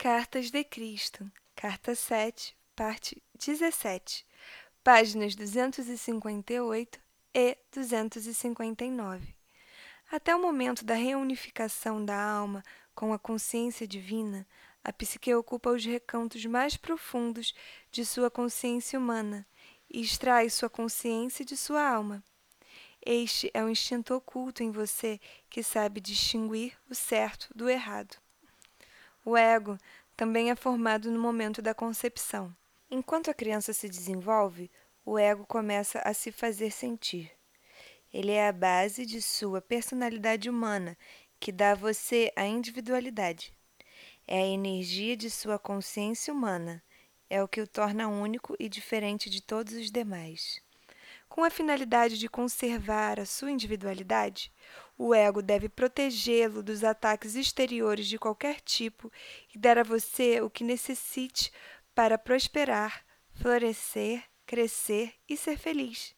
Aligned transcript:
Cartas 0.00 0.52
de 0.52 0.62
Cristo, 0.62 1.28
Carta 1.56 1.92
7, 1.92 2.56
parte 2.76 3.20
17, 3.36 4.24
páginas 4.84 5.34
258 5.34 7.00
e 7.34 7.58
259. 7.72 9.34
Até 10.08 10.36
o 10.36 10.40
momento 10.40 10.84
da 10.84 10.94
reunificação 10.94 12.04
da 12.04 12.16
alma 12.16 12.62
com 12.94 13.12
a 13.12 13.18
consciência 13.18 13.88
divina, 13.88 14.46
a 14.84 14.92
psique 14.92 15.34
ocupa 15.34 15.70
os 15.70 15.84
recantos 15.84 16.46
mais 16.46 16.76
profundos 16.76 17.52
de 17.90 18.06
sua 18.06 18.30
consciência 18.30 19.00
humana 19.00 19.44
e 19.90 20.00
extrai 20.00 20.48
sua 20.48 20.70
consciência 20.70 21.44
de 21.44 21.56
sua 21.56 21.82
alma. 21.82 22.22
Este 23.04 23.50
é 23.52 23.64
o 23.64 23.68
instinto 23.68 24.14
oculto 24.14 24.62
em 24.62 24.70
você 24.70 25.18
que 25.50 25.60
sabe 25.60 26.00
distinguir 26.00 26.78
o 26.88 26.94
certo 26.94 27.48
do 27.52 27.68
errado. 27.68 28.16
O 29.30 29.36
ego 29.36 29.76
também 30.16 30.50
é 30.50 30.56
formado 30.56 31.10
no 31.10 31.20
momento 31.20 31.60
da 31.60 31.74
concepção. 31.74 32.50
Enquanto 32.90 33.30
a 33.30 33.34
criança 33.34 33.74
se 33.74 33.86
desenvolve, 33.86 34.70
o 35.04 35.18
ego 35.18 35.44
começa 35.44 35.98
a 35.98 36.14
se 36.14 36.32
fazer 36.32 36.70
sentir. 36.70 37.30
Ele 38.10 38.32
é 38.32 38.48
a 38.48 38.52
base 38.52 39.04
de 39.04 39.20
sua 39.20 39.60
personalidade 39.60 40.48
humana, 40.48 40.96
que 41.38 41.52
dá 41.52 41.72
a 41.72 41.74
você 41.74 42.32
a 42.34 42.46
individualidade. 42.46 43.52
É 44.26 44.38
a 44.38 44.46
energia 44.46 45.14
de 45.14 45.28
sua 45.28 45.58
consciência 45.58 46.32
humana. 46.32 46.82
É 47.28 47.42
o 47.42 47.48
que 47.48 47.60
o 47.60 47.68
torna 47.68 48.08
único 48.08 48.56
e 48.58 48.66
diferente 48.66 49.28
de 49.28 49.42
todos 49.42 49.74
os 49.74 49.90
demais. 49.90 50.62
Com 51.28 51.44
a 51.44 51.50
finalidade 51.50 52.16
de 52.16 52.30
conservar 52.30 53.20
a 53.20 53.26
sua 53.26 53.50
individualidade, 53.50 54.50
o 54.98 55.14
ego 55.14 55.40
deve 55.40 55.68
protegê-lo 55.68 56.60
dos 56.60 56.82
ataques 56.82 57.36
exteriores 57.36 58.08
de 58.08 58.18
qualquer 58.18 58.60
tipo 58.60 59.10
e 59.54 59.58
dar 59.58 59.78
a 59.78 59.84
você 59.84 60.40
o 60.40 60.50
que 60.50 60.64
necessite 60.64 61.52
para 61.94 62.18
prosperar, 62.18 63.06
florescer, 63.32 64.24
crescer 64.44 65.14
e 65.28 65.36
ser 65.36 65.56
feliz. 65.56 66.14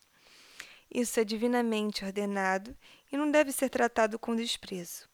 Isso 0.91 1.21
é 1.21 1.25
divinamente 1.25 2.05
ordenado 2.05 2.75
e 3.13 3.17
não 3.19 3.31
deve 3.31 3.53
ser 3.53 3.69
tratado 3.69 4.19
com 4.19 4.35
desprezo. 4.35 5.09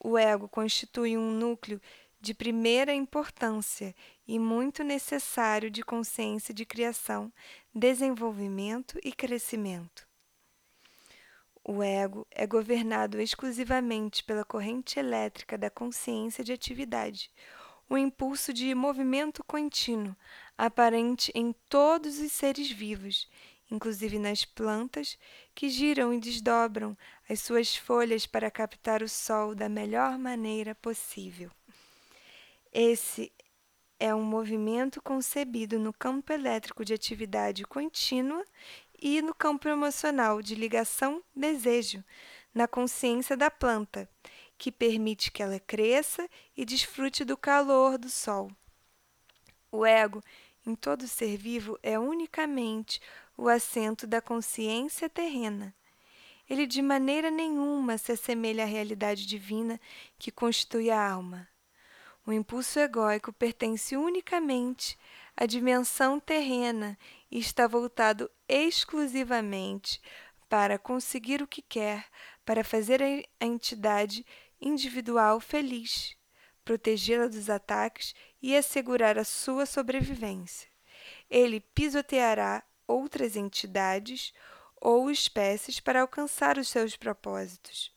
O 0.00 0.18
ego 0.18 0.48
constitui 0.48 1.16
um 1.16 1.30
núcleo 1.30 1.80
de 2.20 2.34
primeira 2.34 2.92
importância 2.92 3.94
e 4.26 4.38
muito 4.38 4.82
necessário 4.82 5.70
de 5.70 5.82
consciência 5.82 6.52
de 6.52 6.66
criação, 6.66 7.32
desenvolvimento 7.72 8.98
e 9.04 9.12
crescimento. 9.12 10.06
O 11.68 11.82
ego 11.82 12.24
é 12.30 12.46
governado 12.46 13.20
exclusivamente 13.20 14.22
pela 14.22 14.44
corrente 14.44 15.00
elétrica 15.00 15.58
da 15.58 15.68
consciência 15.68 16.44
de 16.44 16.52
atividade, 16.52 17.28
o 17.88 17.98
impulso 17.98 18.52
de 18.52 18.72
movimento 18.72 19.42
contínuo, 19.42 20.14
aparente 20.56 21.32
em 21.34 21.52
todos 21.68 22.20
os 22.20 22.30
seres 22.30 22.70
vivos, 22.70 23.28
inclusive 23.68 24.16
nas 24.16 24.44
plantas, 24.44 25.18
que 25.56 25.68
giram 25.68 26.14
e 26.14 26.20
desdobram 26.20 26.96
as 27.28 27.40
suas 27.40 27.74
folhas 27.74 28.26
para 28.28 28.48
captar 28.48 29.02
o 29.02 29.08
sol 29.08 29.52
da 29.52 29.68
melhor 29.68 30.16
maneira 30.16 30.72
possível. 30.76 31.50
Esse 32.72 33.32
é 33.98 34.14
um 34.14 34.22
movimento 34.22 35.00
concebido 35.02 35.78
no 35.78 35.92
campo 35.92 36.32
elétrico 36.32 36.84
de 36.84 36.92
atividade 36.92 37.64
contínua 37.64 38.44
e 39.00 39.20
no 39.22 39.34
campo 39.34 39.68
emocional 39.68 40.40
de 40.42 40.54
ligação-desejo, 40.54 42.02
na 42.54 42.66
consciência 42.66 43.36
da 43.36 43.50
planta, 43.50 44.08
que 44.58 44.72
permite 44.72 45.30
que 45.30 45.42
ela 45.42 45.60
cresça 45.60 46.28
e 46.56 46.64
desfrute 46.64 47.24
do 47.24 47.36
calor 47.36 47.98
do 47.98 48.08
sol. 48.08 48.50
O 49.70 49.84
ego, 49.84 50.22
em 50.66 50.74
todo 50.74 51.06
ser 51.06 51.36
vivo, 51.36 51.78
é 51.82 51.98
unicamente 51.98 53.00
o 53.36 53.48
assento 53.48 54.06
da 54.06 54.20
consciência 54.20 55.08
terrena. 55.08 55.74
Ele 56.48 56.66
de 56.66 56.80
maneira 56.80 57.30
nenhuma 57.30 57.98
se 57.98 58.12
assemelha 58.12 58.64
à 58.64 58.66
realidade 58.66 59.26
divina 59.26 59.80
que 60.18 60.30
constitui 60.30 60.90
a 60.90 61.10
alma. 61.10 61.48
O 62.24 62.32
impulso 62.32 62.78
egóico 62.78 63.32
pertence 63.32 63.96
unicamente 63.96 64.98
à 65.36 65.44
dimensão 65.44 66.18
terrena 66.18 66.98
e 67.30 67.38
está 67.38 67.66
voltado 67.66 68.30
exclusivamente 68.48 70.00
para 70.48 70.78
conseguir 70.78 71.42
o 71.42 71.46
que 71.46 71.62
quer, 71.62 72.06
para 72.44 72.62
fazer 72.62 73.02
a 73.02 73.44
entidade 73.44 74.24
individual 74.60 75.40
feliz, 75.40 76.16
protegê-la 76.64 77.26
dos 77.26 77.50
ataques 77.50 78.14
e 78.40 78.56
assegurar 78.56 79.18
a 79.18 79.24
sua 79.24 79.66
sobrevivência. 79.66 80.68
Ele 81.28 81.60
pisoteará 81.60 82.62
outras 82.86 83.36
entidades 83.36 84.32
ou 84.80 85.10
espécies 85.10 85.80
para 85.80 86.00
alcançar 86.00 86.58
os 86.58 86.68
seus 86.68 86.96
propósitos. 86.96 87.92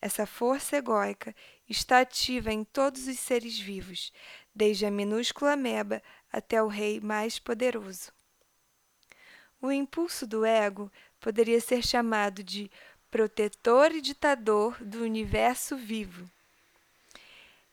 Essa 0.00 0.26
força 0.26 0.76
egóica 0.76 1.34
está 1.68 2.00
ativa 2.00 2.52
em 2.52 2.62
todos 2.62 3.06
os 3.08 3.18
seres 3.18 3.58
vivos, 3.58 4.12
desde 4.54 4.86
a 4.86 4.90
minúscula 4.90 5.52
ameba 5.52 6.02
até 6.30 6.62
o 6.62 6.68
rei 6.68 7.00
mais 7.00 7.38
poderoso. 7.38 8.12
O 9.60 9.72
impulso 9.72 10.26
do 10.26 10.44
ego 10.44 10.90
poderia 11.20 11.60
ser 11.60 11.84
chamado 11.84 12.42
de 12.42 12.70
protetor 13.10 13.92
e 13.92 14.00
ditador 14.00 14.76
do 14.82 15.02
universo 15.02 15.76
vivo. 15.76 16.28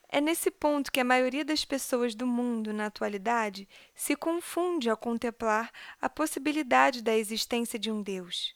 É 0.08 0.22
nesse 0.22 0.52
ponto 0.52 0.92
que 0.92 1.00
a 1.00 1.04
maioria 1.04 1.44
das 1.44 1.66
pessoas 1.66 2.14
do 2.14 2.28
mundo, 2.28 2.72
na 2.72 2.86
atualidade, 2.86 3.68
se 3.96 4.16
confunde 4.16 4.90
ao 4.90 4.96
contemplar 4.96 5.72
a 6.00 6.08
possibilidade 6.08 7.02
da 7.02 7.18
existência 7.18 7.80
de 7.80 7.92
um 7.92 8.02
Deus. 8.02 8.56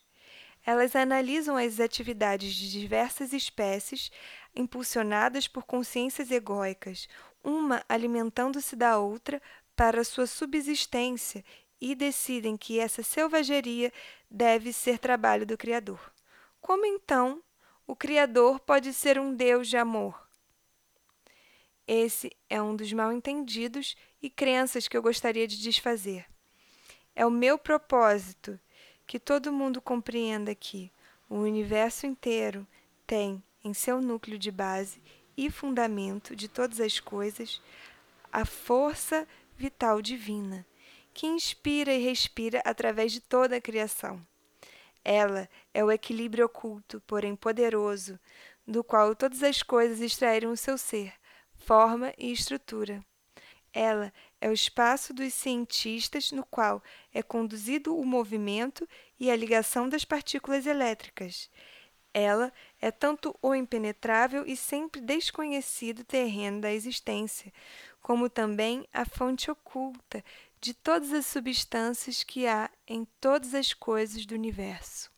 Elas 0.64 0.96
analisam 0.96 1.58
as 1.58 1.80
atividades 1.80 2.54
de 2.54 2.70
diversas 2.70 3.34
espécies 3.34 4.12
impulsionadas 4.56 5.48
por 5.48 5.64
consciências 5.64 6.30
egóicas, 6.30 7.08
uma 7.44 7.84
alimentando-se 7.90 8.76
da 8.76 9.00
outra 9.00 9.42
para 9.76 10.04
sua 10.04 10.28
subsistência 10.28 11.44
e 11.80 11.96
decidem 11.96 12.58
que 12.58 12.80
essa 12.80 13.04
selvageria 13.04 13.92
deve 14.30 14.74
ser 14.74 15.00
trabalho 15.00 15.46
do 15.46 15.58
Criador. 15.58 16.12
Como 16.62 16.86
então 16.86 17.42
o 17.86 17.96
Criador 17.96 18.60
pode 18.60 18.94
ser 18.94 19.20
um 19.20 19.34
Deus 19.34 19.68
de 19.68 19.78
amor? 19.78 20.28
Esse 21.88 22.36
é 22.50 22.62
um 22.62 22.76
dos 22.76 22.92
mal-entendidos 22.92 23.96
e 24.22 24.30
crenças 24.30 24.88
que 24.88 24.98
eu 24.98 25.02
gostaria 25.02 25.48
de 25.48 25.62
desfazer. 25.62 26.26
É 27.16 27.26
o 27.26 27.32
meu 27.32 27.58
propósito 27.58 28.60
que 29.06 29.20
todo 29.20 29.54
mundo 29.54 29.82
compreenda 29.82 30.54
que 30.54 30.92
o 31.30 31.36
universo 31.36 32.06
inteiro 32.06 32.68
tem 33.06 33.42
em 33.64 33.74
seu 33.74 34.02
núcleo 34.02 34.38
de 34.38 34.52
base 34.52 35.02
e 35.38 35.50
fundamento 35.50 36.36
de 36.36 36.48
todas 36.48 36.80
as 36.80 37.00
coisas 37.00 37.62
a 38.32 38.46
força 38.46 39.28
vital 39.58 40.02
divina, 40.02 40.66
que 41.18 41.26
inspira 41.26 41.92
e 41.92 41.98
respira 41.98 42.62
através 42.64 43.12
de 43.12 43.20
toda 43.20 43.56
a 43.56 43.62
criação. 43.62 44.24
Ela 45.04 45.50
é 45.74 45.84
o 45.84 45.92
equilíbrio 45.92 46.46
oculto, 46.46 47.02
porém 47.08 47.36
poderoso, 47.36 48.20
do 48.68 48.84
qual 48.84 49.16
todas 49.16 49.42
as 49.42 49.64
coisas 49.64 50.00
extraíram 50.00 50.52
o 50.52 50.58
seu 50.58 50.78
ser, 50.78 51.12
forma 51.56 52.14
e 52.20 52.32
estrutura. 52.32 53.04
Ela 53.74 54.14
é 54.40 54.48
o 54.48 54.54
espaço 54.54 55.12
dos 55.12 55.34
cientistas 55.34 56.32
no 56.32 56.46
qual 56.46 56.84
é 57.12 57.24
conduzido 57.24 57.98
o 57.98 58.06
movimento 58.06 58.88
e 59.20 59.32
a 59.32 59.36
ligação 59.36 59.90
das 59.90 60.06
partículas 60.06 60.68
elétricas. 60.68 61.50
Ela 62.14 62.54
é 62.80 62.92
tanto 62.92 63.36
o 63.42 63.56
impenetrável 63.56 64.46
e 64.46 64.56
sempre 64.56 65.02
desconhecido 65.02 66.04
terreno 66.04 66.62
da 66.62 66.72
existência, 66.72 67.52
como 68.02 68.30
também 68.30 68.88
a 68.94 69.04
fonte 69.04 69.52
oculta 69.52 70.24
de 70.60 70.74
todas 70.74 71.14
as 71.14 71.26
substâncias 71.26 72.24
que 72.24 72.48
há 72.48 72.70
em 72.88 73.06
todas 73.20 73.54
as 73.54 73.74
coisas 73.74 74.26
do 74.26 74.36
universo. 74.36 75.12